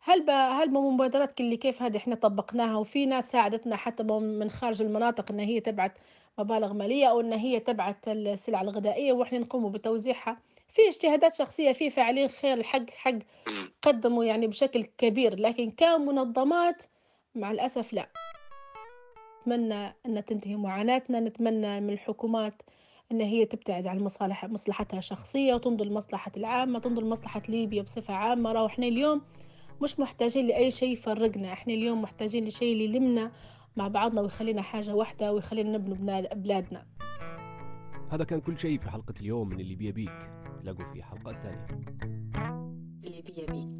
هل 0.00 0.30
هل 0.30 0.72
مبادرات 0.72 1.40
اللي 1.40 1.56
كيف 1.56 1.82
هذه 1.82 1.96
إحنا 1.96 2.14
طبقناها؟ 2.14 2.76
وفي 2.76 3.06
ناس 3.06 3.30
ساعدتنا 3.30 3.76
حتى 3.76 4.02
من 4.02 4.50
خارج 4.50 4.82
المناطق 4.82 5.30
إن 5.30 5.40
هي 5.40 5.60
تبعت 5.60 5.98
مبالغ 6.38 6.72
مالية 6.72 7.06
أو 7.06 7.20
إن 7.20 7.32
هي 7.32 7.60
تبعت 7.60 8.08
السلع 8.08 8.62
الغذائية 8.62 9.12
وإحنا 9.12 9.38
نقوم 9.38 9.72
بتوزيعها. 9.72 10.38
في 10.68 10.88
اجتهادات 10.88 11.34
شخصية 11.34 11.72
في 11.72 11.90
فاعلين 11.90 12.28
خير 12.28 12.52
الحق 12.54 12.90
حق 12.90 13.14
قدموا 13.82 14.24
يعني 14.24 14.46
بشكل 14.46 14.82
كبير 14.98 15.38
لكن 15.40 15.70
كمنظمات 15.70 16.82
مع 17.34 17.50
الأسف 17.50 17.92
لا. 17.92 18.08
نتمنى 19.42 19.94
أن 20.06 20.24
تنتهي 20.24 20.56
معاناتنا 20.56 21.20
نتمنى 21.20 21.80
من 21.80 21.90
الحكومات 21.90 22.62
إن 23.12 23.20
هي 23.20 23.44
تبتعد 23.44 23.86
عن 23.86 23.98
مصالح 23.98 24.44
مصلحتها 24.44 24.98
الشخصية 24.98 25.54
وتنظر 25.54 25.84
لمصلحة 25.84 26.32
العامة 26.36 26.78
تنظر 26.78 27.02
لمصلحة 27.02 27.42
ليبيا 27.48 27.82
بصفة 27.82 28.14
عامة. 28.14 28.52
راهو 28.52 28.66
إحنا 28.66 28.86
اليوم 28.86 29.22
مش 29.82 30.00
محتاجين 30.00 30.46
لأي 30.46 30.70
شيء 30.70 30.92
يفرقنا. 30.92 31.52
إحنا 31.52 31.74
اليوم 31.74 32.02
محتاجين 32.02 32.44
لشيء 32.44 32.72
اللي 32.72 32.84
يلمنا 32.84 33.32
مع 33.76 33.88
بعضنا 33.88 34.20
ويخلينا 34.20 34.62
حاجة 34.62 34.94
واحدة 34.94 35.32
ويخلينا 35.32 35.78
نبني 35.78 36.28
بلادنا. 36.34 36.86
هذا 38.10 38.24
كان 38.24 38.40
كل 38.40 38.58
شيء 38.58 38.78
في 38.78 38.90
حلقة 38.90 39.14
اليوم 39.20 39.48
من 39.48 39.60
اللي 39.60 39.74
بيا 39.76 39.90
بيك 39.90 40.30
تلاقوا 40.60 40.84
في 40.84 41.02
حلقات 41.02 41.36
ثانية 41.42 41.66
اللي 43.04 43.22
بيا 43.22 43.46
بيك 43.46 43.77